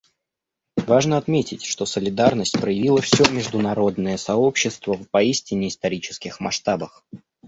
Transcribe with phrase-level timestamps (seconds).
[0.77, 7.05] Важно отметить, что солидарность проявило все международное сообщество в поистине исторических масштабах.